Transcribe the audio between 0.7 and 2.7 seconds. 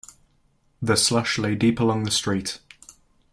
The slush lay deep along the street.